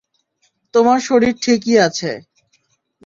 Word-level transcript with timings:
তোমার 0.73 0.99
শরীর 1.01 1.33
ঠিকই 1.41 1.75
আছে। 1.79 2.11